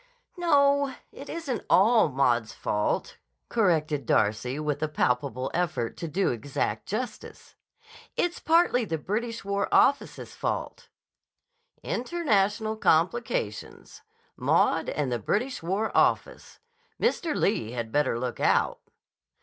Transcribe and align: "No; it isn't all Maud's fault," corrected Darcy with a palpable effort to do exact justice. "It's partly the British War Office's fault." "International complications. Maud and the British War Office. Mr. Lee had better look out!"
"No; 0.35 0.95
it 1.11 1.29
isn't 1.29 1.63
all 1.69 2.09
Maud's 2.09 2.53
fault," 2.53 3.17
corrected 3.49 4.07
Darcy 4.07 4.59
with 4.59 4.81
a 4.81 4.87
palpable 4.87 5.51
effort 5.53 5.95
to 5.97 6.07
do 6.07 6.31
exact 6.31 6.87
justice. 6.87 7.53
"It's 8.17 8.39
partly 8.39 8.83
the 8.83 8.97
British 8.97 9.45
War 9.45 9.69
Office's 9.71 10.33
fault." 10.33 10.89
"International 11.83 12.75
complications. 12.77 14.01
Maud 14.35 14.89
and 14.89 15.11
the 15.11 15.19
British 15.19 15.61
War 15.61 15.95
Office. 15.95 16.57
Mr. 16.99 17.35
Lee 17.35 17.73
had 17.73 17.91
better 17.91 18.17
look 18.19 18.39
out!" 18.39 18.79